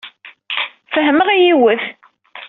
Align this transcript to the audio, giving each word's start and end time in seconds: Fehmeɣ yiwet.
Fehmeɣ 0.93 1.29
yiwet. 1.33 1.83